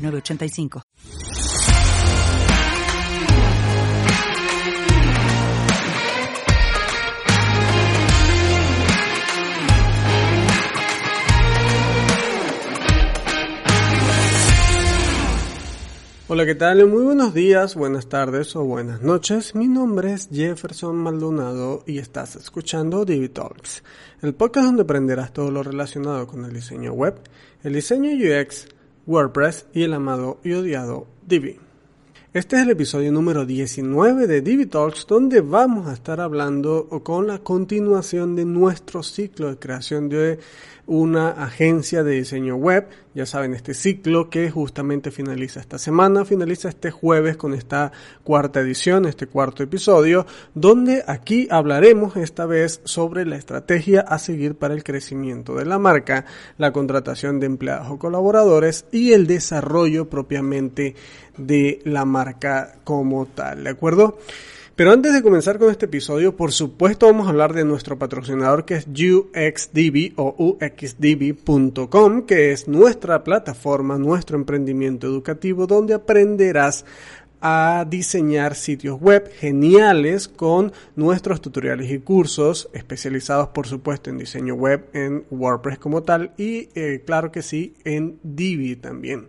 [0.00, 0.82] 906985.
[16.32, 16.86] Hola, ¿qué tal?
[16.86, 19.56] Muy buenos días, buenas tardes o buenas noches.
[19.56, 23.82] Mi nombre es Jefferson Maldonado y estás escuchando Divi Talks,
[24.22, 27.16] el podcast donde aprenderás todo lo relacionado con el diseño web,
[27.64, 28.68] el diseño UX,
[29.06, 31.69] WordPress y el amado y odiado Divi.
[32.32, 37.26] Este es el episodio número 19 de Divi Talks donde vamos a estar hablando con
[37.26, 40.38] la continuación de nuestro ciclo de creación de
[40.86, 42.88] una agencia de diseño web.
[43.14, 47.90] Ya saben, este ciclo que justamente finaliza esta semana, finaliza este jueves con esta
[48.22, 54.54] cuarta edición, este cuarto episodio, donde aquí hablaremos esta vez sobre la estrategia a seguir
[54.54, 56.26] para el crecimiento de la marca,
[56.58, 60.94] la contratación de empleados o colaboradores y el desarrollo propiamente
[61.40, 64.18] de la marca como tal, ¿de acuerdo?
[64.80, 68.64] Pero antes de comenzar con este episodio, por supuesto vamos a hablar de nuestro patrocinador
[68.64, 76.86] que es UXDB o uxdb.com, que es nuestra plataforma, nuestro emprendimiento educativo donde aprenderás
[77.40, 84.54] a diseñar sitios web geniales con nuestros tutoriales y cursos especializados por supuesto en diseño
[84.54, 89.28] web en WordPress como tal y eh, claro que sí en Divi también.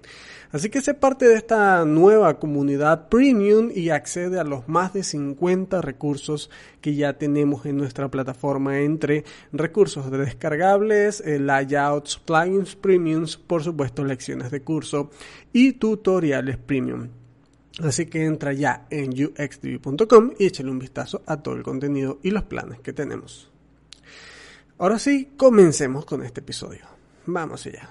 [0.52, 5.04] Así que sé parte de esta nueva comunidad premium y accede a los más de
[5.04, 6.50] 50 recursos
[6.82, 13.64] que ya tenemos en nuestra plataforma entre recursos de descargables, eh, layouts, plugins premiums, por
[13.64, 15.10] supuesto lecciones de curso
[15.54, 17.21] y tutoriales premium.
[17.80, 22.32] Así que entra ya en uxdb.com y échale un vistazo a todo el contenido y
[22.32, 23.50] los planes que tenemos.
[24.78, 26.86] Ahora sí, comencemos con este episodio.
[27.26, 27.90] Vamos allá.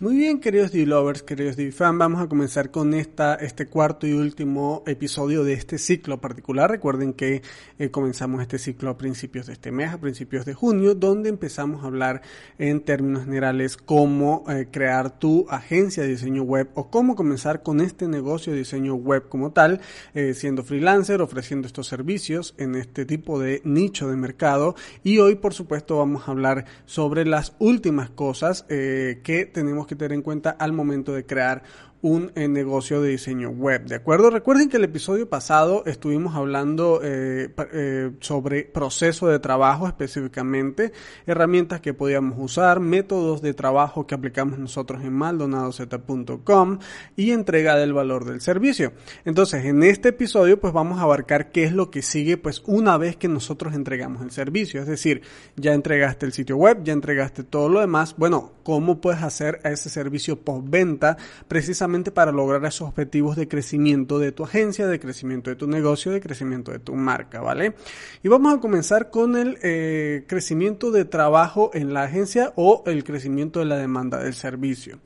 [0.00, 4.82] Muy bien, queridos D-Lovers, queridos D-Fan, vamos a comenzar con esta, este cuarto y último
[4.86, 6.70] episodio de este ciclo particular.
[6.70, 7.42] Recuerden que
[7.78, 11.84] eh, comenzamos este ciclo a principios de este mes, a principios de junio, donde empezamos
[11.84, 12.22] a hablar
[12.58, 17.82] en términos generales cómo eh, crear tu agencia de diseño web o cómo comenzar con
[17.82, 19.82] este negocio de diseño web como tal,
[20.14, 24.76] eh, siendo freelancer, ofreciendo estos servicios en este tipo de nicho de mercado.
[25.04, 30.12] Y hoy, por supuesto, vamos a hablar sobre las últimas cosas que tenemos que tener
[30.12, 31.62] en cuenta al momento de crear
[32.02, 34.30] un eh, negocio de diseño web, ¿de acuerdo?
[34.30, 40.92] Recuerden que el episodio pasado estuvimos hablando eh, eh, sobre proceso de trabajo específicamente,
[41.26, 46.78] herramientas que podíamos usar, métodos de trabajo que aplicamos nosotros en maldonadozeta.com
[47.16, 48.92] y entrega del valor del servicio.
[49.26, 52.96] Entonces, en este episodio pues vamos a abarcar qué es lo que sigue pues una
[52.96, 55.20] vez que nosotros entregamos el servicio, es decir,
[55.56, 59.90] ya entregaste el sitio web, ya entregaste todo lo demás, bueno, ¿cómo puedes hacer ese
[59.90, 65.56] servicio postventa precisamente para lograr esos objetivos de crecimiento de tu agencia, de crecimiento de
[65.56, 67.74] tu negocio, de crecimiento de tu marca, ¿vale?
[68.22, 73.04] Y vamos a comenzar con el eh, crecimiento de trabajo en la agencia o el
[73.04, 74.98] crecimiento de la demanda del servicio.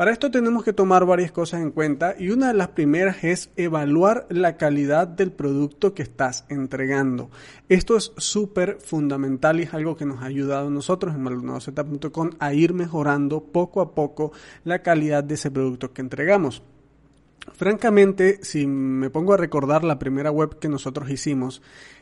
[0.00, 3.50] Para esto tenemos que tomar varias cosas en cuenta y una de las primeras es
[3.56, 7.28] evaluar la calidad del producto que estás entregando.
[7.68, 12.30] Esto es súper fundamental y es algo que nos ha ayudado a nosotros en maldonadozeta.com
[12.38, 14.32] a ir mejorando poco a poco
[14.64, 16.62] la calidad de ese producto que entregamos.
[17.52, 21.60] Francamente, si me pongo a recordar la primera web que nosotros hicimos,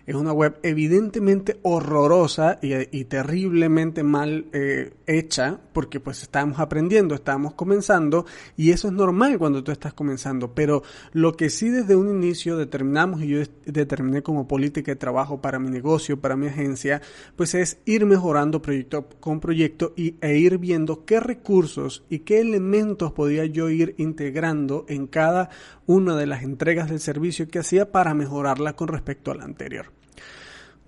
[0.09, 7.53] es una web evidentemente horrorosa y, terriblemente mal eh, hecha, porque pues estábamos aprendiendo, estábamos
[7.53, 8.25] comenzando,
[8.57, 10.83] y eso es normal cuando tú estás comenzando, pero
[11.13, 15.59] lo que sí desde un inicio determinamos, y yo determiné como política de trabajo para
[15.59, 17.03] mi negocio, para mi agencia,
[17.37, 22.41] pues es ir mejorando proyecto con proyecto y, e ir viendo qué recursos y qué
[22.41, 25.51] elementos podía yo ir integrando en cada
[25.84, 29.97] una de las entregas del servicio que hacía para mejorarla con respecto a la anterior.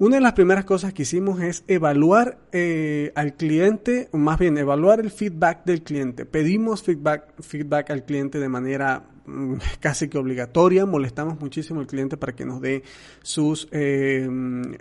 [0.00, 4.56] Una de las primeras cosas que hicimos es evaluar eh, al cliente, o más bien
[4.56, 6.24] evaluar el feedback del cliente.
[6.24, 9.02] Pedimos feedback, feedback al cliente de manera
[9.80, 12.82] casi que obligatoria, molestamos muchísimo al cliente para que nos dé
[13.22, 14.28] sus, eh,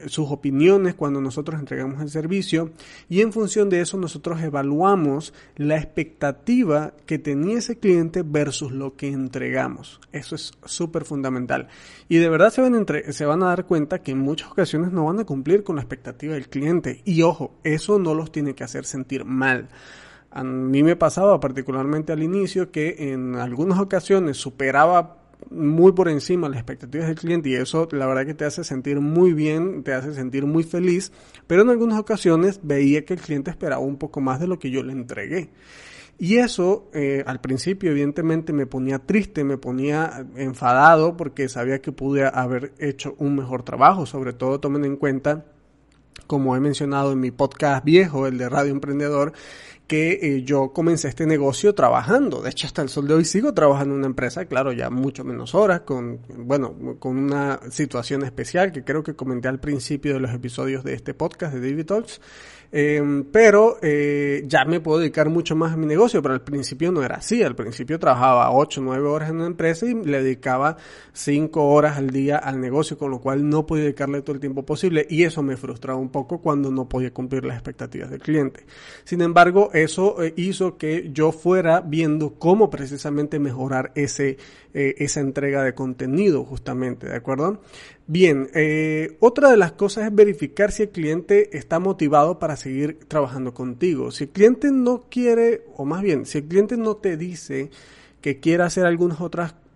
[0.07, 2.71] sus opiniones cuando nosotros entregamos el servicio
[3.09, 8.95] y en función de eso nosotros evaluamos la expectativa que tenía ese cliente versus lo
[8.95, 9.99] que entregamos.
[10.11, 11.67] Eso es súper fundamental.
[12.07, 14.91] Y de verdad se van, entre, se van a dar cuenta que en muchas ocasiones
[14.91, 17.01] no van a cumplir con la expectativa del cliente.
[17.05, 19.69] Y ojo, eso no los tiene que hacer sentir mal.
[20.31, 25.17] A mí me pasaba particularmente al inicio que en algunas ocasiones superaba
[25.49, 28.99] muy por encima las expectativas del cliente y eso la verdad que te hace sentir
[28.99, 31.11] muy bien, te hace sentir muy feliz,
[31.47, 34.69] pero en algunas ocasiones veía que el cliente esperaba un poco más de lo que
[34.69, 35.49] yo le entregué.
[36.21, 41.93] Y eso eh, al principio evidentemente me ponía triste, me ponía enfadado porque sabía que
[41.93, 45.45] pude haber hecho un mejor trabajo, sobre todo tomen en cuenta
[46.27, 49.33] como he mencionado en mi podcast viejo, el de Radio Emprendedor,
[49.89, 52.43] que eh, yo comencé este negocio trabajando.
[52.43, 55.23] De hecho, hasta el sol de hoy sigo trabajando en una empresa, claro, ya mucho
[55.25, 60.19] menos horas, con, bueno, con una situación especial que creo que comenté al principio de
[60.19, 62.21] los episodios de este podcast de David Talks.
[62.71, 66.91] Em, pero eh, ya me puedo dedicar mucho más a mi negocio, pero al principio
[66.91, 67.41] no era así.
[67.41, 70.77] Al principio trabajaba 8, 9 horas en una empresa y le dedicaba
[71.13, 74.65] 5 horas al día al negocio, con lo cual no podía dedicarle todo el tiempo
[74.65, 78.65] posible y eso me frustraba un poco cuando no podía cumplir las expectativas del cliente.
[79.03, 84.37] Sin embargo, eso eh, hizo que yo fuera viendo cómo precisamente mejorar ese,
[84.73, 87.61] eh, esa entrega de contenido justamente, ¿de acuerdo?
[88.07, 92.99] Bien, eh, otra de las cosas es verificar si el cliente está motivado para seguir
[93.07, 94.11] trabajando contigo.
[94.11, 97.69] Si el cliente no quiere, o más bien, si el cliente no te dice
[98.21, 99.19] que quiere hacer algunas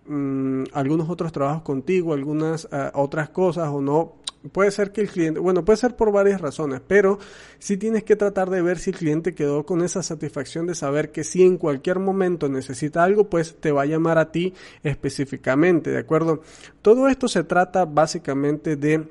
[0.06, 4.16] mm, algunos otros trabajos contigo, algunas ah, otras cosas o no,
[4.52, 7.18] puede ser que el cliente, bueno, puede ser por varias razones, pero
[7.58, 11.12] sí tienes que tratar de ver si el cliente quedó con esa satisfacción de saber
[11.12, 15.90] que si en cualquier momento necesita algo, pues te va a llamar a ti específicamente,
[15.90, 16.42] ¿de acuerdo?
[16.82, 19.04] Todo esto se trata básicamente de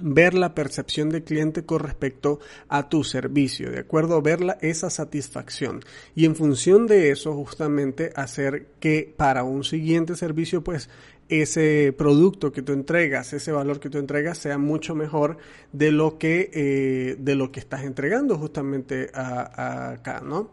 [0.00, 4.20] ver la percepción del cliente con respecto a tu servicio, ¿de acuerdo?
[4.22, 5.80] Verla esa satisfacción
[6.14, 10.88] y en función de eso justamente hacer que para un siguiente servicio pues
[11.28, 15.38] ese producto que tú entregas, ese valor que tú entregas sea mucho mejor
[15.72, 20.50] de lo que, eh, de lo que estás entregando justamente acá, ¿no?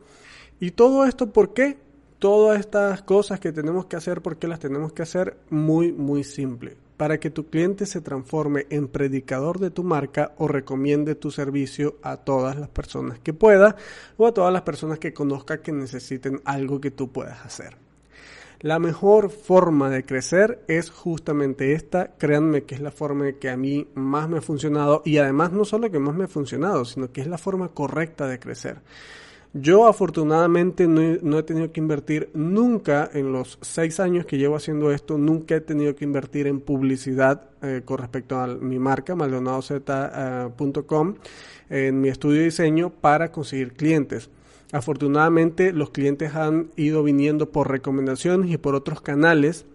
[0.59, 1.77] Y todo esto, ¿por qué?
[2.19, 5.37] Todas estas cosas que tenemos que hacer, ¿por qué las tenemos que hacer?
[5.49, 6.77] Muy, muy simple.
[6.95, 11.95] Para que tu cliente se transforme en predicador de tu marca o recomiende tu servicio
[12.03, 13.75] a todas las personas que pueda
[14.17, 17.75] o a todas las personas que conozca que necesiten algo que tú puedas hacer.
[18.61, 22.11] La mejor forma de crecer es justamente esta.
[22.19, 25.65] Créanme que es la forma que a mí más me ha funcionado y además no
[25.65, 28.77] solo que más me ha funcionado, sino que es la forma correcta de crecer.
[29.53, 34.91] Yo afortunadamente no he, tenido que invertir nunca en los seis años que llevo haciendo
[34.91, 41.15] esto, nunca he tenido que invertir en publicidad eh, con respecto a mi marca, maldonadozeta.com,
[41.69, 44.29] en mi estudio de diseño para conseguir clientes.
[44.71, 49.65] Afortunadamente los clientes han ido viniendo por recomendaciones y por otros canales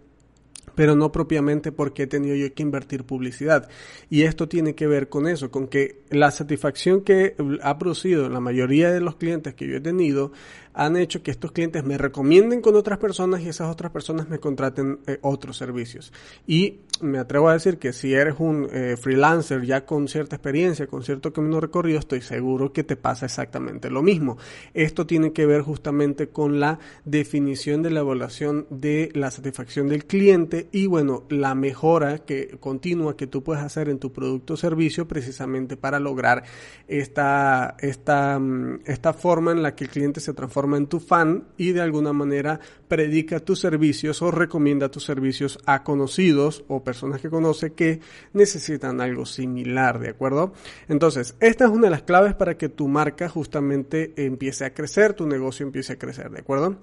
[0.76, 3.68] pero no propiamente porque he tenido yo que invertir publicidad.
[4.10, 8.40] Y esto tiene que ver con eso, con que la satisfacción que ha producido la
[8.40, 10.32] mayoría de los clientes que yo he tenido
[10.76, 14.38] han hecho que estos clientes me recomienden con otras personas y esas otras personas me
[14.38, 16.12] contraten eh, otros servicios.
[16.46, 20.86] Y me atrevo a decir que si eres un eh, freelancer ya con cierta experiencia,
[20.86, 24.36] con cierto camino recorrido, estoy seguro que te pasa exactamente lo mismo.
[24.74, 30.04] Esto tiene que ver justamente con la definición de la evaluación de la satisfacción del
[30.04, 34.56] cliente y bueno, la mejora que continua que tú puedes hacer en tu producto o
[34.58, 36.44] servicio precisamente para lograr
[36.86, 41.44] esta, esta, mm, esta forma en la que el cliente se transforma en tu fan
[41.56, 42.58] y de alguna manera
[42.88, 48.00] predica tus servicios o recomienda tus servicios a conocidos o personas que conoce que
[48.32, 50.52] necesitan algo similar, ¿de acuerdo?
[50.88, 55.14] Entonces, esta es una de las claves para que tu marca justamente empiece a crecer,
[55.14, 56.76] tu negocio empiece a crecer, ¿de acuerdo?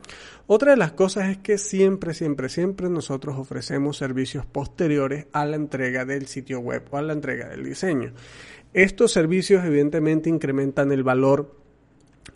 [0.47, 5.55] Otra de las cosas es que siempre, siempre, siempre nosotros ofrecemos servicios posteriores a la
[5.55, 8.13] entrega del sitio web o a la entrega del diseño.
[8.73, 11.62] Estos servicios evidentemente incrementan el valor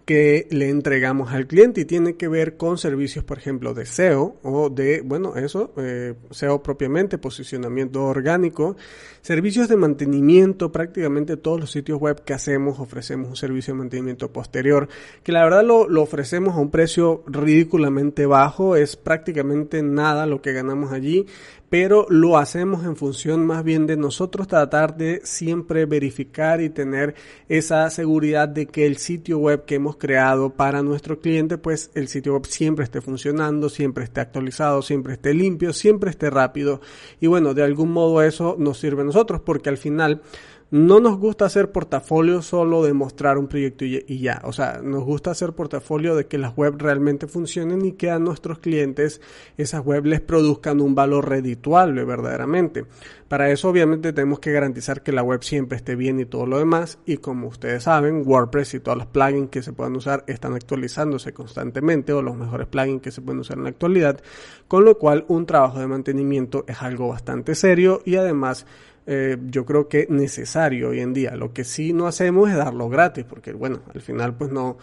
[0.07, 4.37] que le entregamos al cliente y tiene que ver con servicios, por ejemplo, de SEO
[4.41, 8.77] o de, bueno, eso, eh, SEO propiamente, posicionamiento orgánico,
[9.21, 14.31] servicios de mantenimiento, prácticamente todos los sitios web que hacemos ofrecemos un servicio de mantenimiento
[14.31, 14.87] posterior,
[15.23, 20.41] que la verdad lo, lo ofrecemos a un precio ridículamente bajo, es prácticamente nada lo
[20.41, 21.25] que ganamos allí,
[21.69, 27.15] pero lo hacemos en función más bien de nosotros tratar de siempre verificar y tener
[27.49, 32.07] esa seguridad de que el sitio web que hemos creado para nuestro cliente, pues el
[32.07, 36.79] sitio web siempre esté funcionando, siempre esté actualizado, siempre esté limpio, siempre esté rápido.
[37.19, 40.21] Y bueno, de algún modo eso nos sirve a nosotros porque al final
[40.69, 44.41] no nos gusta hacer portafolio solo de mostrar un proyecto y, ya.
[44.43, 48.19] O sea, nos gusta hacer portafolio de que las web realmente funcionen y que a
[48.19, 49.21] nuestros clientes
[49.57, 52.85] esas web les produzcan un valor redituable verdaderamente.
[53.29, 56.59] Para eso obviamente tenemos que garantizar que la web siempre esté bien y todo lo
[56.59, 56.99] demás.
[57.05, 61.33] Y como ustedes saben, WordPress y todos los plugins que se puedan usar están actualizándose
[61.33, 64.19] constantemente o los mejores plugins que se pueden usar en la actualidad.
[64.67, 68.65] Con lo cual un trabajo de mantenimiento es algo bastante serio y además
[69.07, 71.35] eh, yo creo que necesario hoy en día.
[71.35, 74.77] Lo que sí no hacemos es darlo gratis, porque bueno, al final pues no,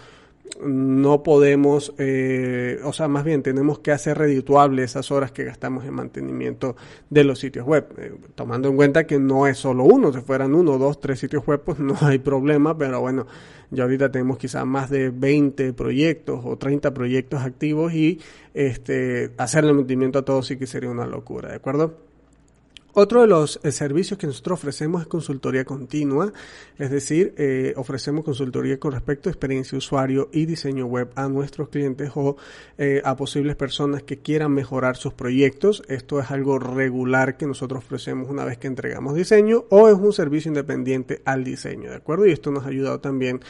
[0.62, 5.84] no podemos, eh, o sea, más bien tenemos que hacer redituable esas horas que gastamos
[5.84, 6.76] en mantenimiento
[7.10, 10.54] de los sitios web, eh, tomando en cuenta que no es solo uno, si fueran
[10.54, 13.26] uno, dos, tres sitios web, pues no hay problema, pero bueno,
[13.70, 18.20] ya ahorita tenemos quizás más de 20 proyectos o 30 proyectos activos y
[18.54, 22.03] este, hacer el mantenimiento a todos sí que sería una locura, ¿de acuerdo?
[22.96, 26.32] Otro de los eh, servicios que nosotros ofrecemos es consultoría continua,
[26.78, 31.70] es decir, eh, ofrecemos consultoría con respecto a experiencia usuario y diseño web a nuestros
[31.70, 32.36] clientes o
[32.78, 35.82] eh, a posibles personas que quieran mejorar sus proyectos.
[35.88, 40.12] Esto es algo regular que nosotros ofrecemos una vez que entregamos diseño o es un
[40.12, 42.26] servicio independiente al diseño, ¿de acuerdo?
[42.26, 43.40] Y esto nos ha ayudado también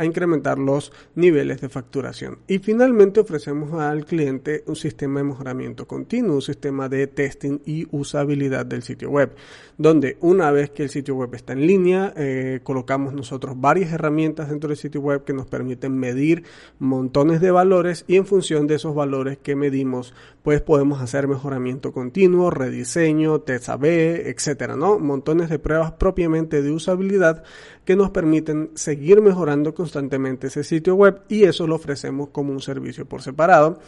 [0.00, 2.38] a incrementar los niveles de facturación.
[2.46, 7.86] Y finalmente ofrecemos al cliente un sistema de mejoramiento continuo, un sistema de testing y
[7.90, 9.34] usabilidad del sitio web,
[9.78, 14.50] donde una vez que el sitio web está en línea, eh, colocamos nosotros varias herramientas
[14.50, 16.44] dentro del sitio web que nos permiten medir
[16.78, 21.92] montones de valores y en función de esos valores que medimos, pues podemos hacer mejoramiento
[21.92, 24.98] continuo, rediseño, test AB, etcétera, ¿no?
[24.98, 27.42] Montones de pruebas propiamente de usabilidad
[27.84, 32.60] que nos permiten seguir mejorando constantemente ese sitio web y eso lo ofrecemos como un
[32.60, 33.80] servicio por separado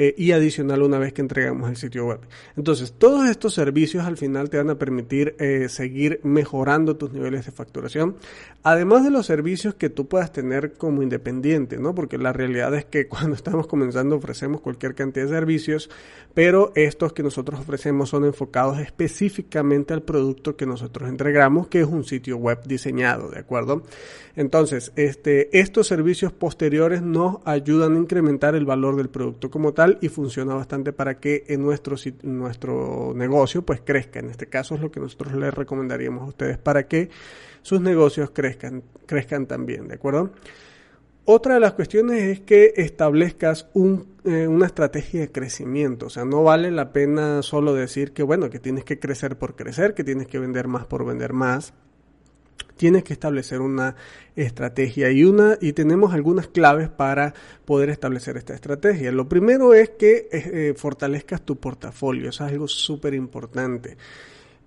[0.00, 2.20] eh, y adicional una vez que entregamos el sitio web.
[2.56, 7.46] Entonces, todos estos servicios al final te van a permitir eh, seguir mejorando tus niveles
[7.46, 8.14] de facturación,
[8.62, 11.96] además de los servicios que tú puedas tener como independiente, ¿no?
[11.96, 15.90] Porque la realidad es que cuando estamos comenzando ofrecemos cualquier cantidad de servicios,
[16.32, 21.88] pero estos que nosotros ofrecemos son enfocados específicamente al producto que nosotros entregamos, que es
[21.88, 23.82] un sitio web diseñado, ¿de acuerdo?
[24.34, 29.98] Entonces, este, estos servicios posteriores nos ayudan a incrementar el valor del producto como tal
[30.00, 34.18] y funciona bastante para que en nuestro, nuestro negocio pues crezca.
[34.18, 37.10] En este caso es lo que nosotros les recomendaríamos a ustedes para que
[37.62, 40.32] sus negocios crezcan, crezcan también, ¿de acuerdo?
[41.24, 46.06] Otra de las cuestiones es que establezcas un, eh, una estrategia de crecimiento.
[46.06, 49.54] O sea, no vale la pena solo decir que, bueno, que tienes que crecer por
[49.54, 51.74] crecer, que tienes que vender más por vender más
[52.76, 53.96] tienes que establecer una
[54.36, 57.34] estrategia y una y tenemos algunas claves para
[57.64, 59.12] poder establecer esta estrategia.
[59.12, 63.96] Lo primero es que eh, fortalezcas tu portafolio, eso es algo súper importante.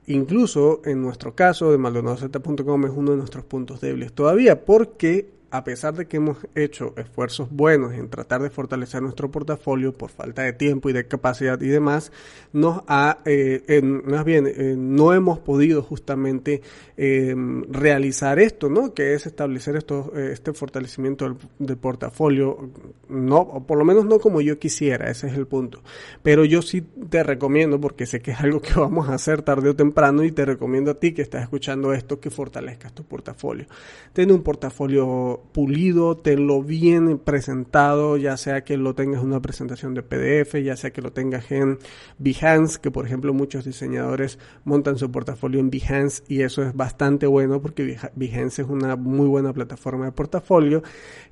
[0.08, 5.64] Incluso en nuestro caso de maldonadozeta.com es uno de nuestros puntos débiles todavía porque a
[5.66, 10.44] pesar de que hemos hecho esfuerzos buenos en tratar de fortalecer nuestro portafolio por falta
[10.44, 12.12] de tiempo y de capacidad y demás,
[12.54, 16.62] nos ha, eh, más bien, eh, no hemos podido justamente
[16.96, 17.36] eh,
[17.70, 18.94] realizar esto, ¿no?
[18.94, 22.70] Que es establecer esto, este fortalecimiento del, portafolio,
[23.10, 25.82] no, por lo menos no como yo quisiera, ese es el punto.
[26.24, 29.70] Pero yo sí te recomiendo, porque sé que es algo que vamos a hacer tarde
[29.70, 33.66] o temprano, y te recomiendo a ti que estás escuchando esto, que fortalezcas tu portafolio.
[34.14, 39.94] Ten un portafolio pulido, tenlo bien presentado, ya sea que lo tengas en una presentación
[39.94, 41.80] de PDF, ya sea que lo tengas en
[42.18, 47.28] Behance, que por ejemplo muchos diseñadores montan su portafolio en Behance y eso es bastante
[47.28, 50.84] bueno porque Behance es una muy buena plataforma de portafolio,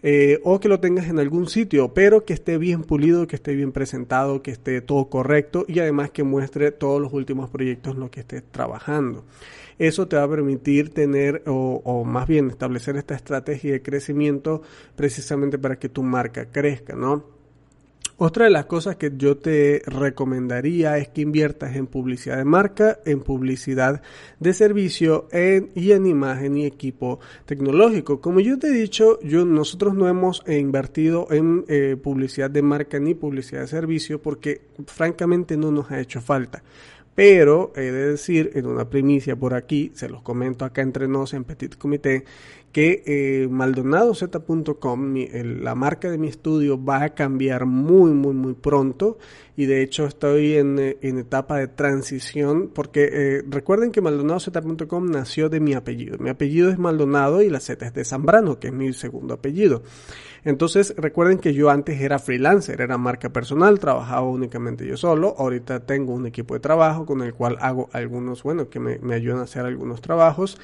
[0.03, 3.55] eh, o que lo tengas en algún sitio, pero que esté bien pulido, que esté
[3.55, 7.99] bien presentado, que esté todo correcto y además que muestre todos los últimos proyectos en
[7.99, 9.25] los que estés trabajando.
[9.79, 14.61] Eso te va a permitir tener o, más bien establecer esta estrategia de crecimiento
[14.97, 17.39] precisamente para que tu marca crezca, ¿no?
[18.21, 22.99] Otra de las cosas que yo te recomendaría es que inviertas en publicidad de marca,
[23.05, 24.01] en publicidad
[24.41, 28.19] de servicio en, y en imagen y equipo tecnológico.
[28.19, 32.99] Como yo te he dicho, yo, nosotros no hemos invertido en eh, publicidad de marca
[32.99, 36.61] ni publicidad de servicio porque francamente no nos ha hecho falta.
[37.19, 41.33] Pero he de decir, en una primicia por aquí, se los comento acá entre nos
[41.33, 42.23] en Petit Comité,
[42.71, 43.47] que eh,
[45.43, 49.17] la marca de mi estudio, va a cambiar muy, muy, muy pronto
[49.59, 55.49] y de hecho estoy en, en etapa de transición porque eh, recuerden que MaldonadoZ.com nació
[55.49, 56.17] de mi apellido.
[56.17, 59.83] Mi apellido es Maldonado y la Z es de Zambrano, que es mi segundo apellido.
[60.45, 65.35] Entonces recuerden que yo antes era freelancer, era marca personal, trabajaba únicamente yo solo.
[65.37, 69.15] Ahorita tengo un equipo de trabajo con el cual hago algunos, bueno, que me, me
[69.15, 70.57] ayudan a hacer algunos trabajos.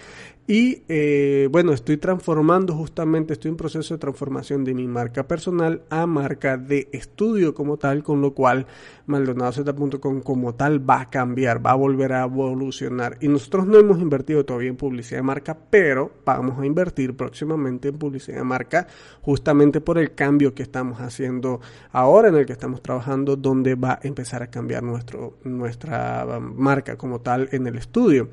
[0.48, 5.82] Y eh, bueno, estoy transformando justamente, estoy en proceso de transformación de mi marca personal
[5.90, 8.68] a marca de estudio como tal, con lo cual
[9.08, 13.18] MaldonadoZ.com como tal va a cambiar, va a volver a evolucionar.
[13.22, 17.90] Y nosotros no hemos invertido todavía en publicidad de marca, pero vamos a invertir próximamente
[17.90, 18.88] en publicidad de marca
[19.22, 21.62] justamente por el cambio que estamos haciendo
[21.92, 26.98] ahora en el que estamos trabajando, donde va a empezar a cambiar nuestro, nuestra marca
[26.98, 28.30] como tal en el estudio.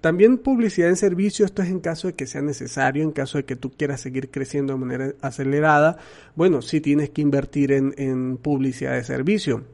[0.00, 3.46] También publicidad en servicio, esto es en caso de que sea necesario, en caso de
[3.46, 5.96] que tú quieras seguir creciendo de manera acelerada,
[6.36, 9.64] bueno, sí tienes que invertir en, en publicidad de servicio.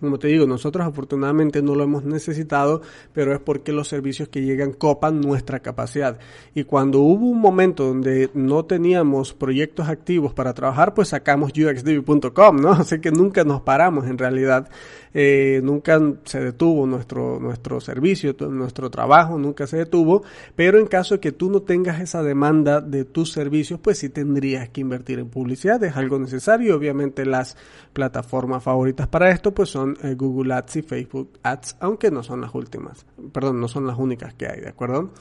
[0.00, 2.82] Como te digo, nosotros afortunadamente no lo hemos necesitado,
[3.14, 6.18] pero es porque los servicios que llegan copan nuestra capacidad.
[6.54, 12.56] Y cuando hubo un momento donde no teníamos proyectos activos para trabajar, pues sacamos uxdb.com,
[12.56, 12.70] ¿no?
[12.72, 14.68] Así que nunca nos paramos en realidad.
[15.14, 20.24] Eh, nunca se detuvo nuestro, nuestro servicio, nuestro trabajo nunca se detuvo,
[20.54, 24.10] pero en caso de que tú no tengas esa demanda de tus servicios, pues sí
[24.10, 26.76] tendrías que invertir en publicidad, es algo necesario.
[26.76, 27.56] Obviamente las
[27.94, 32.40] plataformas favoritas para esto pues son eh, Google Ads y Facebook Ads, aunque no son
[32.40, 35.12] las últimas, perdón, no son las únicas que hay, ¿de acuerdo?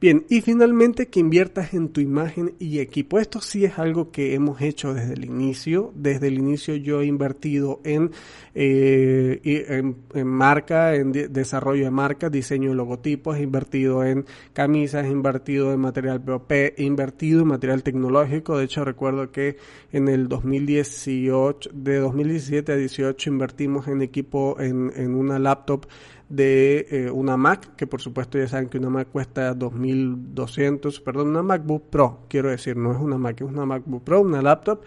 [0.00, 3.18] Bien, y finalmente que inviertas en tu imagen y equipo.
[3.18, 5.92] Esto sí es algo que hemos hecho desde el inicio.
[5.94, 8.10] Desde el inicio yo he invertido en,
[8.54, 14.24] eh, en, marca, en desarrollo de marca, diseño de logotipos, he invertido en
[14.54, 18.56] camisas, he invertido en material POP, he invertido en material tecnológico.
[18.56, 19.58] De hecho, recuerdo que
[19.92, 25.86] en el 2018, de 2017 a 18 invertimos en equipo, en, en una laptop
[26.30, 31.28] de eh, una Mac, que por supuesto ya saben que una Mac cuesta 2.200, perdón,
[31.28, 34.80] una MacBook Pro, quiero decir, no es una Mac, es una MacBook Pro, una laptop,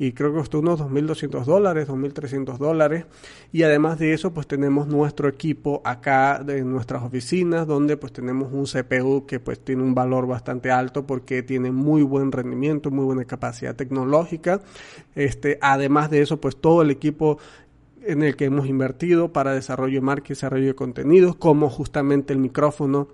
[0.00, 3.06] y creo que costó unos 2.200 dólares, 2.300 dólares.
[3.52, 8.52] Y además de eso, pues tenemos nuestro equipo acá en nuestras oficinas, donde pues tenemos
[8.52, 13.04] un CPU que pues tiene un valor bastante alto porque tiene muy buen rendimiento, muy
[13.04, 14.60] buena capacidad tecnológica.
[15.16, 17.38] Este, además de eso, pues todo el equipo
[18.08, 22.32] en el que hemos invertido para desarrollo de marca y desarrollo de contenidos, como justamente
[22.32, 23.08] el micrófono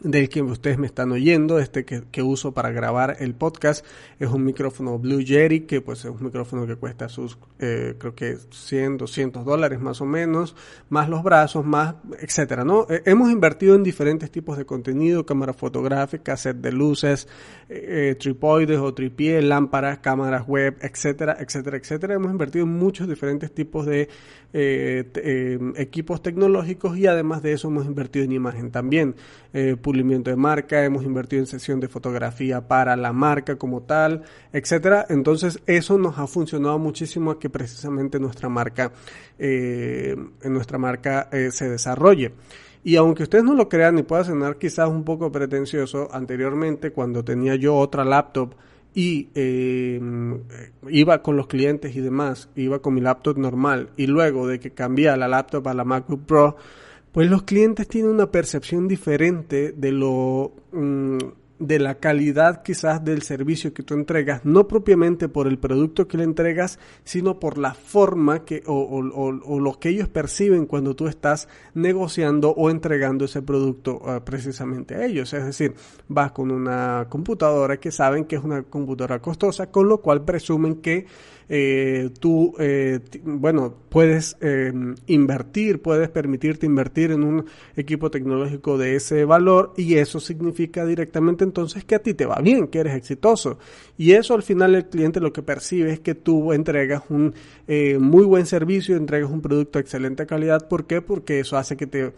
[0.00, 3.84] del que ustedes me están oyendo, este que, uso para grabar el podcast,
[4.18, 8.14] es un micrófono Blue Yeti, que pues es un micrófono que cuesta sus, eh, creo
[8.14, 10.56] que 100, 200 dólares más o menos,
[10.88, 12.86] más los brazos, más, etcétera, ¿no?
[12.88, 17.28] Eh, hemos invertido en diferentes tipos de contenido, cámara fotográfica, set de luces,
[17.68, 22.14] eh, tripoides o tripié, lámparas, cámaras web, etcétera, etcétera, etcétera.
[22.14, 24.08] Hemos invertido en muchos diferentes tipos de
[24.52, 29.14] equipos tecnológicos y además de eso hemos invertido en imagen también
[29.80, 35.06] pulimiento de marca, hemos invertido en sesión de fotografía para la marca como tal, etcétera.
[35.08, 38.92] Entonces eso nos ha funcionado muchísimo a que precisamente nuestra marca,
[39.38, 42.32] eh, nuestra marca eh, se desarrolle.
[42.84, 47.24] Y aunque ustedes no lo crean y pueda sonar quizás un poco pretencioso, anteriormente cuando
[47.24, 48.54] tenía yo otra laptop
[48.94, 50.00] y eh,
[50.88, 54.72] iba con los clientes y demás, iba con mi laptop normal y luego de que
[54.72, 56.56] cambié la laptop a la MacBook Pro,
[57.12, 61.18] pues los clientes tienen una percepción diferente de lo mm,
[61.66, 66.18] de la calidad quizás del servicio que tú entregas, no propiamente por el producto que
[66.18, 71.06] le entregas, sino por la forma que o, o, lo que ellos perciben cuando tú
[71.06, 75.32] estás negociando o entregando ese producto ah, precisamente a ellos.
[75.32, 75.74] Es decir,
[76.08, 80.76] vas con una computadora que saben que es una computadora costosa, con lo cual presumen
[80.76, 81.06] que
[81.48, 84.72] eh, tú, eh, bueno, puedes eh,
[85.06, 87.44] invertir, puedes permitirte invertir en un
[87.76, 92.40] equipo tecnológico de ese valor y eso significa directamente entonces que a ti te va
[92.40, 93.58] bien, que eres exitoso.
[93.98, 97.34] Y eso al final el cliente lo que percibe es que tú entregas un
[97.98, 100.68] muy buen servicio, entregas un producto de excelente calidad.
[100.68, 101.00] ¿Por qué?
[101.00, 102.12] Porque eso hace que te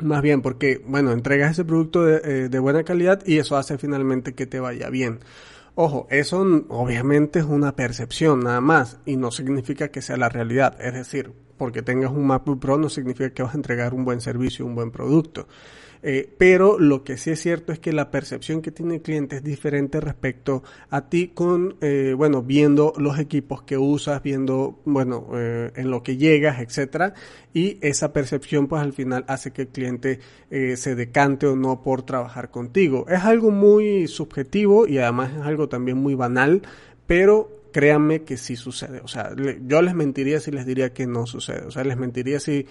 [0.00, 4.34] más bien porque, bueno, entregas ese producto de, de, buena calidad y eso hace finalmente
[4.34, 5.20] que te vaya bien.
[5.74, 10.78] Ojo, eso obviamente es una percepción nada más y no significa que sea la realidad.
[10.78, 14.20] Es decir, porque tengas un MacBook Pro no significa que vas a entregar un buen
[14.20, 15.48] servicio, un buen producto.
[16.02, 19.36] Eh, pero lo que sí es cierto es que la percepción que tiene el cliente
[19.36, 25.28] es diferente respecto a ti con, eh, bueno, viendo los equipos que usas, viendo, bueno,
[25.34, 27.14] eh, en lo que llegas, etcétera,
[27.54, 30.18] y esa percepción pues al final hace que el cliente
[30.50, 33.06] se decante o no por trabajar contigo.
[33.08, 36.62] Es algo muy subjetivo y además es algo también muy banal,
[37.06, 39.00] pero créanme que sí sucede.
[39.02, 39.34] O sea,
[39.66, 41.66] yo les mentiría si les diría que no sucede.
[41.66, 42.66] O sea, les mentiría si,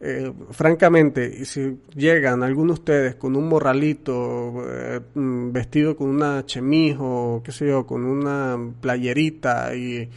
[0.00, 6.46] eh, francamente, si llegan algunos de ustedes con un morralito, eh, mm, vestido con una
[6.46, 10.08] chemijo, qué sé yo, con una playerita y,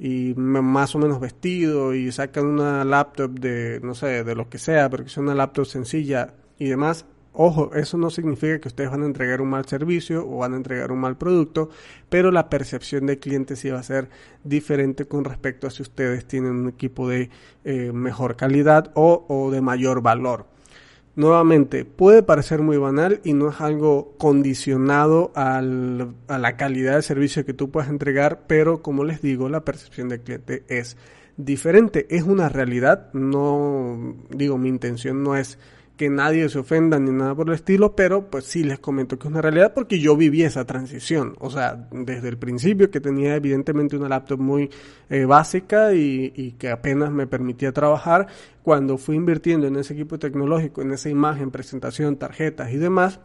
[0.00, 4.58] y más o menos vestido y sacan una laptop de, no sé, de lo que
[4.58, 8.90] sea, pero que sea una laptop sencilla y demás, Ojo, eso no significa que ustedes
[8.90, 11.70] van a entregar un mal servicio o van a entregar un mal producto,
[12.08, 14.08] pero la percepción del cliente sí va a ser
[14.42, 17.30] diferente con respecto a si ustedes tienen un equipo de
[17.64, 20.46] eh, mejor calidad o, de mayor valor.
[21.14, 27.44] Nuevamente, puede parecer muy banal y no es algo condicionado a la calidad de servicio
[27.44, 30.96] que tú puedas entregar, pero como les digo, la percepción del cliente es
[31.36, 32.06] diferente.
[32.10, 35.58] Es una realidad, no digo, mi intención no es
[36.00, 39.28] que nadie se ofenda ni nada por el estilo, pero pues sí les comento que
[39.28, 41.36] es una realidad porque yo viví esa transición.
[41.40, 44.70] O sea, desde el principio que tenía evidentemente una laptop muy
[45.10, 48.28] eh, básica y, que apenas me permitía trabajar,
[48.62, 53.20] cuando fui invirtiendo en ese equipo tecnológico, en esa imagen, presentación, tarjetas y demás,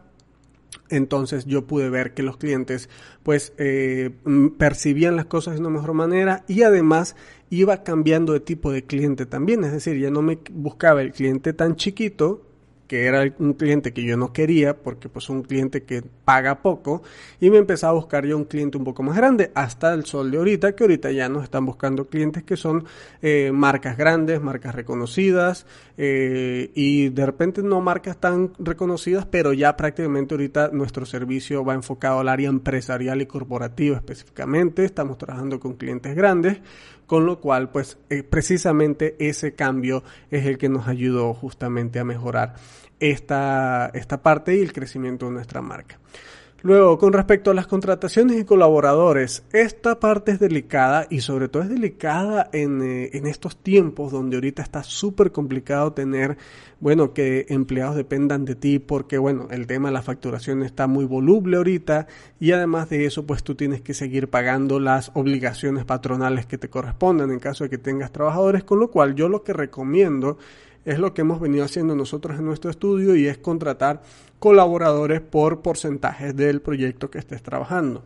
[0.90, 2.90] entonces yo pude ver que los clientes
[3.24, 4.12] pues eh,
[4.58, 7.16] percibían las cosas de una mejor manera y además
[7.50, 11.54] iba cambiando de tipo de cliente también, es decir, ya no me buscaba el cliente
[11.54, 12.42] tan chiquito
[12.88, 17.04] que era un cliente que yo no quería porque pues un cliente que paga poco
[17.40, 20.32] y me empezaba a buscar yo un cliente un poco más grande hasta el sol
[20.32, 22.86] de ahorita que ahorita ya nos están buscando clientes que son
[23.22, 25.66] eh, marcas grandes marcas reconocidas
[25.98, 31.74] eh, y de repente no marcas tan reconocidas pero ya prácticamente ahorita nuestro servicio va
[31.74, 34.86] enfocado al área empresarial y corporativa específicamente.
[34.86, 36.60] Estamos trabajando con clientes grandes
[37.06, 42.04] con lo cual pues eh, precisamente ese cambio es el que nos ayudó justamente a
[42.04, 42.56] mejorar
[43.00, 46.00] esta, esta parte y el crecimiento de nuestra marca.
[46.66, 51.62] Luego, con respecto a las contrataciones y colaboradores, esta parte es delicada y sobre todo
[51.62, 56.40] es delicada en, eh, en estos tiempos donde ahorita está súper complicado tener,
[56.80, 61.06] bueno, que empleados dependan de ti porque, bueno, el tema de la facturación está muy
[61.06, 62.08] voluble ahorita
[62.40, 66.72] y además de eso, pues tú tienes que seguir pagando las obligaciones patronales que te
[66.72, 70.40] correspondan en caso de que tengas trabajadores, con lo cual yo lo que recomiendo
[70.86, 74.02] es lo que hemos venido haciendo nosotros en nuestro estudio y es contratar
[74.40, 78.04] colaboradores por porcentajes del proyecto que estés trabajando.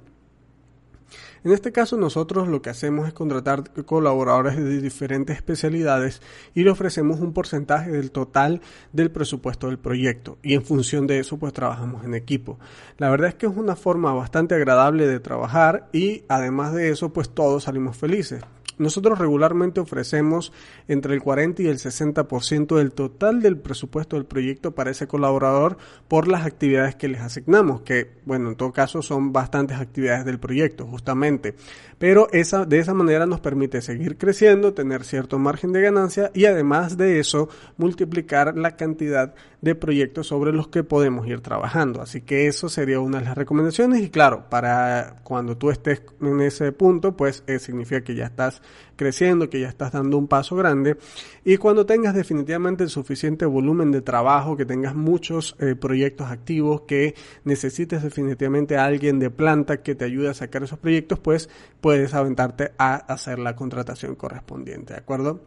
[1.44, 6.22] En este caso nosotros lo que hacemos es contratar colaboradores de diferentes especialidades
[6.54, 8.62] y le ofrecemos un porcentaje del total
[8.92, 12.60] del presupuesto del proyecto y en función de eso pues trabajamos en equipo.
[12.98, 17.14] La verdad es que es una forma bastante agradable de trabajar y además de eso
[17.14, 18.44] pues todos salimos felices.
[18.80, 20.54] Nosotros regularmente ofrecemos
[20.88, 25.78] entre el 40 y el 60% del total del presupuesto del proyecto para ese colaborador
[26.08, 30.40] por las actividades que les asignamos, que bueno, en todo caso son bastantes actividades del
[30.40, 31.56] proyecto, justamente.
[31.98, 36.46] Pero esa, de esa manera nos permite seguir creciendo, tener cierto margen de ganancia y
[36.46, 42.02] además de eso multiplicar la cantidad de proyectos sobre los que podemos ir trabajando.
[42.02, 46.40] Así que eso sería una de las recomendaciones y claro, para cuando tú estés en
[46.40, 48.62] ese punto, pues eh, significa que ya estás
[48.96, 50.98] creciendo, que ya estás dando un paso grande
[51.46, 56.82] y cuando tengas definitivamente el suficiente volumen de trabajo, que tengas muchos eh, proyectos activos,
[56.82, 61.50] que necesites definitivamente a alguien de planta que te ayude a sacar esos proyectos, pues
[61.80, 65.40] puedes aventarte a hacer la contratación correspondiente, ¿de acuerdo?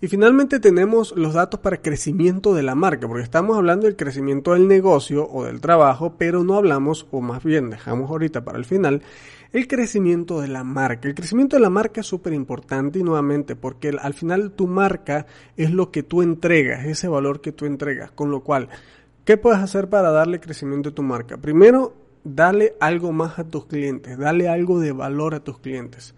[0.00, 4.52] Y finalmente tenemos los datos para crecimiento de la marca, porque estamos hablando del crecimiento
[4.52, 8.64] del negocio o del trabajo, pero no hablamos, o más bien dejamos ahorita para el
[8.64, 9.02] final,
[9.52, 11.08] el crecimiento de la marca.
[11.08, 15.26] El crecimiento de la marca es súper importante y nuevamente porque al final tu marca
[15.56, 18.10] es lo que tú entregas, ese valor que tú entregas.
[18.12, 18.68] Con lo cual,
[19.24, 21.36] ¿qué puedes hacer para darle crecimiento a tu marca?
[21.36, 26.14] Primero, dale algo más a tus clientes, dale algo de valor a tus clientes.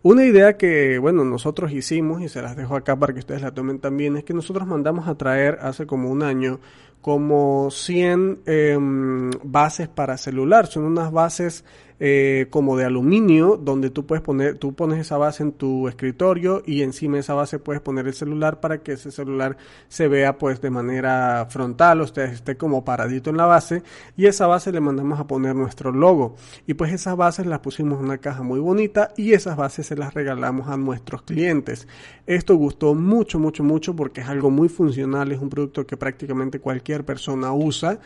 [0.00, 3.52] Una idea que, bueno, nosotros hicimos y se las dejo acá para que ustedes la
[3.52, 6.60] tomen también es que nosotros mandamos a traer hace como un año
[7.00, 10.66] como 100 em, bases para celular.
[10.68, 11.64] Son unas bases
[12.00, 16.62] eh, como de aluminio donde tú puedes poner, tú pones esa base en tu escritorio
[16.64, 19.56] y encima de esa base puedes poner el celular para que ese celular
[19.88, 23.82] se vea pues de manera frontal, o sea, esté como paradito en la base
[24.16, 27.98] y esa base le mandamos a poner nuestro logo y pues esas bases las pusimos
[27.98, 31.88] en una caja muy bonita y esas bases se las regalamos a nuestros clientes.
[32.26, 36.60] Esto gustó mucho, mucho, mucho porque es algo muy funcional, es un producto que prácticamente
[36.60, 37.98] cualquier persona usa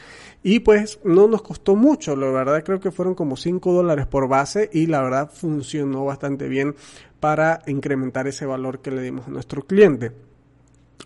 [0.43, 4.29] y pues no nos costó mucho, la verdad creo que fueron como 5 dólares por
[4.29, 6.75] base y la verdad funcionó bastante bien
[7.21, 10.13] para incrementar ese valor que le dimos a nuestro cliente.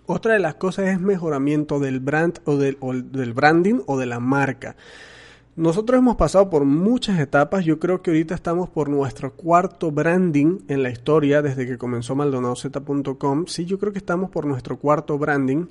[0.07, 2.79] Otra de las cosas es mejoramiento del brand o del,
[3.11, 4.77] del branding o de la marca.
[5.57, 10.59] Nosotros hemos pasado por muchas etapas, yo creo que ahorita estamos por nuestro cuarto branding
[10.69, 13.47] en la historia desde que comenzó maldonadozeta.com.
[13.47, 15.65] Sí, yo creo que estamos por nuestro cuarto branding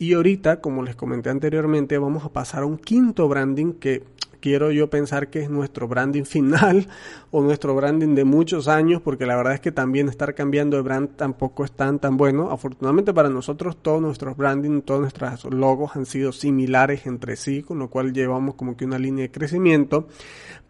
[0.00, 4.02] y ahorita, como les comenté anteriormente, vamos a pasar a un quinto branding que
[4.40, 6.88] quiero yo pensar que es nuestro branding final
[7.30, 10.82] o nuestro branding de muchos años, porque la verdad es que también estar cambiando de
[10.82, 12.50] brand tampoco es tan tan bueno.
[12.50, 17.78] Afortunadamente para nosotros todos nuestros branding, todos nuestros logos han sido similares entre sí, con
[17.78, 20.08] lo cual llevamos como que una línea de crecimiento,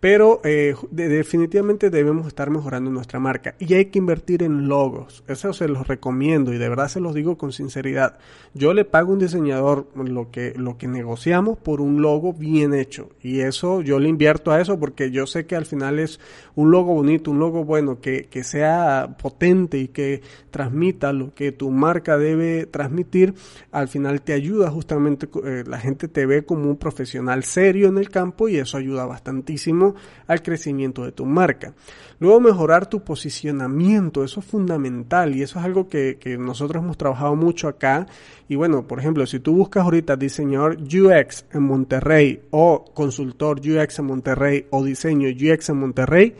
[0.00, 5.22] pero eh, definitivamente debemos estar mejorando nuestra marca y hay que invertir en logos.
[5.28, 8.18] Eso se los recomiendo y de verdad se los digo con sinceridad.
[8.54, 12.74] Yo le pago a un diseñador lo que lo que negociamos por un logo bien
[12.74, 16.20] hecho y eso yo le invierto a eso porque yo sé que al final es
[16.55, 21.53] un logo bonito, un logo bueno, que, que sea potente y que transmita lo que
[21.53, 23.35] tu marca debe transmitir,
[23.70, 27.99] al final te ayuda justamente, eh, la gente te ve como un profesional serio en
[27.99, 29.94] el campo y eso ayuda bastantísimo
[30.27, 31.75] al crecimiento de tu marca.
[32.20, 36.99] Luego mejorar tu posicionamiento, eso es fundamental y eso es algo que, que nosotros hemos
[36.99, 38.07] trabajado mucho acá.
[38.46, 43.98] Y bueno, por ejemplo, si tú buscas ahorita diseñador UX en Monterrey o consultor UX
[43.98, 46.36] en Monterrey o diseño UX en Monterrey,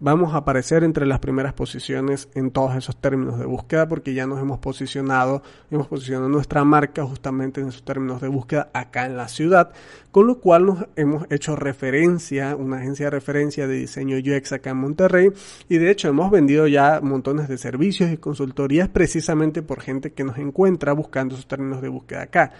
[0.00, 4.26] vamos a aparecer entre las primeras posiciones en todos esos términos de búsqueda porque ya
[4.26, 9.16] nos hemos posicionado, hemos posicionado nuestra marca justamente en esos términos de búsqueda acá en
[9.16, 9.72] la ciudad,
[10.10, 14.70] con lo cual nos hemos hecho referencia, una agencia de referencia de diseño UX acá
[14.70, 15.30] en Monterrey
[15.68, 20.24] y de hecho hemos vendido ya montones de servicios y consultorías precisamente por gente que
[20.24, 22.52] nos encuentra buscando esos términos de búsqueda acá.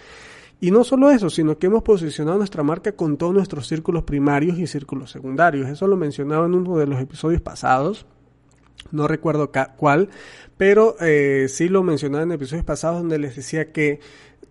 [0.61, 4.57] Y no solo eso, sino que hemos posicionado nuestra marca con todos nuestros círculos primarios
[4.57, 5.69] y círculos secundarios.
[5.69, 8.05] Eso lo mencionaba en uno de los episodios pasados.
[8.91, 10.09] No recuerdo cuál,
[10.57, 13.99] pero eh, sí lo mencionaba en episodios pasados donde les decía que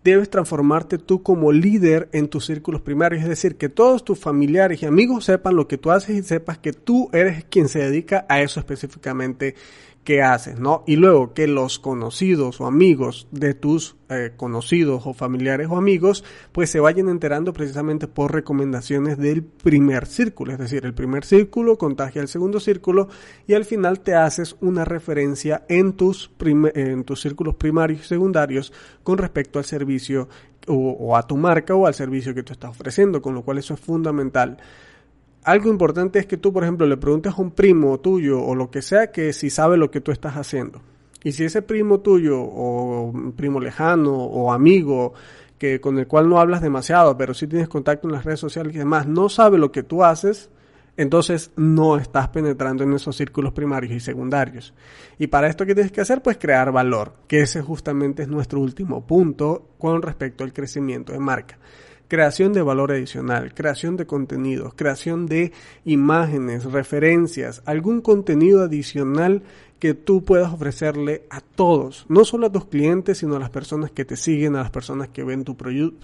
[0.05, 4.83] debes transformarte tú como líder en tus círculos primarios, es decir, que todos tus familiares
[4.83, 8.27] y amigos sepan lo que tú haces y sepas que tú eres quien se dedica
[8.29, 9.55] a eso específicamente
[10.05, 10.85] que haces, ¿no?
[10.87, 16.25] Y luego que los conocidos o amigos de tus eh, conocidos o familiares o amigos,
[16.53, 21.79] pues se vayan enterando precisamente por recomendaciones del primer círculo, es decir, el primer círculo
[21.79, 23.09] contagia al segundo círculo
[23.47, 26.31] y al final te haces una referencia en tus,
[26.75, 30.29] en tus círculos primarios y secundarios con respecto al servicio
[30.67, 33.75] o a tu marca o al servicio que tú estás ofreciendo, con lo cual eso
[33.75, 34.59] es fundamental
[35.45, 38.71] algo importante es que tú, por ejemplo, le preguntes a un primo tuyo o lo
[38.71, 40.81] que sea que si sabe lo que tú estás haciendo.
[41.23, 45.13] Y si ese primo tuyo o primo lejano o amigo
[45.59, 48.75] que con el cual no hablas demasiado, pero sí tienes contacto en las redes sociales
[48.75, 50.51] y demás, no sabe lo que tú haces,
[50.97, 54.75] entonces no estás penetrando en esos círculos primarios y secundarios.
[55.19, 56.23] Y para esto, ¿qué tienes que hacer?
[56.23, 61.21] Pues crear valor, que ese justamente es nuestro último punto con respecto al crecimiento de
[61.21, 61.59] marca
[62.09, 65.53] creación de valor adicional, creación de contenidos, creación de
[65.85, 69.43] imágenes, referencias, algún contenido adicional
[69.79, 73.91] que tú puedas ofrecerle a todos, no solo a tus clientes, sino a las personas
[73.91, 75.57] que te siguen, a las personas que ven tu,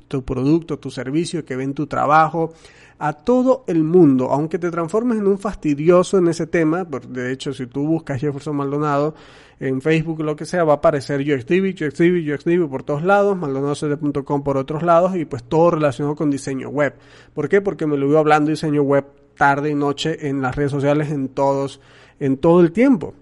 [0.09, 2.53] tu producto, tu servicio, que ven tu trabajo,
[3.01, 7.55] a todo el mundo, aunque te transformes en un fastidioso en ese tema, de hecho
[7.55, 9.15] si tú buscas Jefferson Maldonado
[9.59, 13.39] en Facebook o lo que sea, va a aparecer UXDB, UXDB, UXDB por todos lados,
[13.39, 16.95] maldonadocd.com por otros lados y pues todo relacionado con diseño web.
[17.33, 17.63] ¿Por qué?
[17.63, 21.29] Porque me lo veo hablando diseño web tarde y noche en las redes sociales en
[21.29, 21.81] todos,
[22.19, 23.15] en todo el tiempo.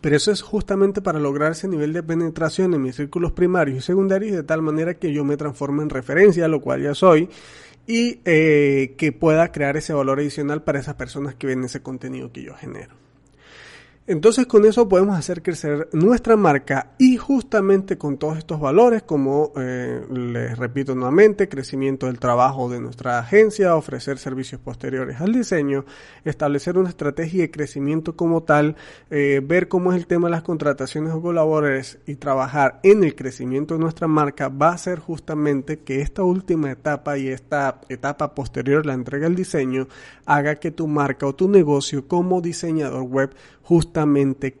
[0.00, 3.80] Pero eso es justamente para lograr ese nivel de penetración en mis círculos primarios y
[3.80, 7.28] secundarios de tal manera que yo me transforme en referencia, lo cual ya soy,
[7.86, 12.30] y eh, que pueda crear ese valor adicional para esas personas que ven ese contenido
[12.30, 13.07] que yo genero.
[14.08, 19.52] Entonces con eso podemos hacer crecer nuestra marca y justamente con todos estos valores, como
[19.54, 25.84] eh, les repito nuevamente, crecimiento del trabajo de nuestra agencia, ofrecer servicios posteriores al diseño,
[26.24, 28.76] establecer una estrategia de crecimiento como tal,
[29.10, 33.14] eh, ver cómo es el tema de las contrataciones o colaboradores y trabajar en el
[33.14, 38.34] crecimiento de nuestra marca va a ser justamente que esta última etapa y esta etapa
[38.34, 39.86] posterior, la entrega del diseño,
[40.24, 43.34] haga que tu marca o tu negocio como diseñador web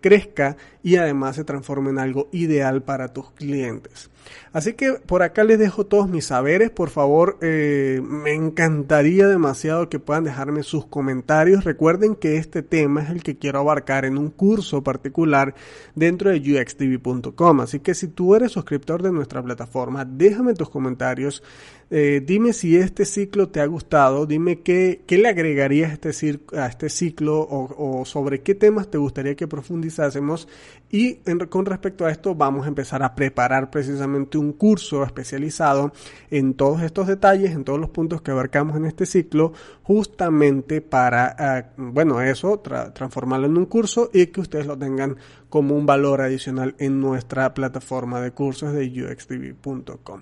[0.00, 4.10] crezca y además se transforme en algo ideal para tus clientes.
[4.52, 6.70] Así que por acá les dejo todos mis saberes.
[6.70, 11.64] Por favor, eh, me encantaría demasiado que puedan dejarme sus comentarios.
[11.64, 15.54] Recuerden que este tema es el que quiero abarcar en un curso particular
[15.94, 17.60] dentro de uxtv.com.
[17.60, 21.42] Así que si tú eres suscriptor de nuestra plataforma, déjame tus comentarios.
[21.90, 26.38] Eh, dime si este ciclo te ha gustado, dime qué, qué le agregarías a este,
[26.52, 30.48] este ciclo o, sobre qué temas te gustaría que profundizásemos
[30.90, 31.14] y
[31.48, 35.92] con respecto a esto vamos a empezar a preparar precisamente un curso especializado
[36.30, 41.36] en todos estos detalles, en todos los puntos que abarcamos en este ciclo, justamente para,
[41.38, 45.16] ah, bueno, eso, transformarlo en un curso y que ustedes lo tengan
[45.48, 50.20] como un valor adicional en nuestra plataforma de cursos de uxtv.com.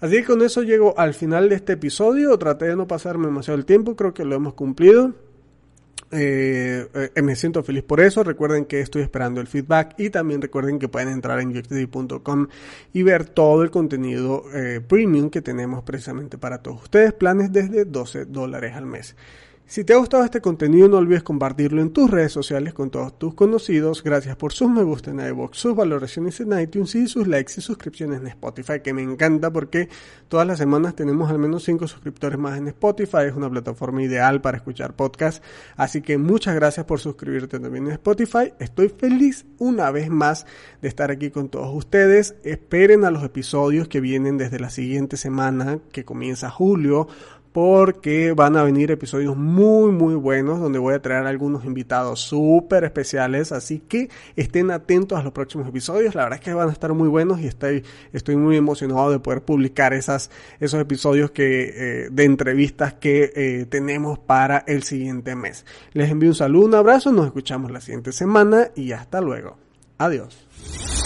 [0.00, 2.36] Así que con eso llego al final de este episodio.
[2.38, 5.14] Traté de no pasarme demasiado el tiempo, creo que lo hemos cumplido.
[6.12, 8.22] Eh, eh, me siento feliz por eso.
[8.22, 12.46] Recuerden que estoy esperando el feedback y también recuerden que pueden entrar en uxtv.com
[12.92, 17.12] y ver todo el contenido eh, premium que tenemos precisamente para todos ustedes.
[17.12, 19.16] Planes desde 12 dólares al mes.
[19.68, 23.18] Si te ha gustado este contenido, no olvides compartirlo en tus redes sociales con todos
[23.18, 24.04] tus conocidos.
[24.04, 27.60] Gracias por sus me gusta en iVoox, sus valoraciones en iTunes y sus likes y
[27.60, 29.88] suscripciones en Spotify, que me encanta porque
[30.28, 33.24] todas las semanas tenemos al menos 5 suscriptores más en Spotify.
[33.26, 35.42] Es una plataforma ideal para escuchar podcasts.
[35.76, 38.52] Así que muchas gracias por suscribirte también en Spotify.
[38.60, 40.46] Estoy feliz una vez más
[40.80, 42.36] de estar aquí con todos ustedes.
[42.44, 47.08] Esperen a los episodios que vienen desde la siguiente semana, que comienza julio
[47.56, 52.84] porque van a venir episodios muy muy buenos donde voy a traer algunos invitados súper
[52.84, 56.72] especiales, así que estén atentos a los próximos episodios, la verdad es que van a
[56.72, 62.04] estar muy buenos y estoy, estoy muy emocionado de poder publicar esas, esos episodios que,
[62.04, 65.64] eh, de entrevistas que eh, tenemos para el siguiente mes.
[65.94, 69.56] Les envío un saludo, un abrazo, nos escuchamos la siguiente semana y hasta luego.
[69.96, 71.05] Adiós.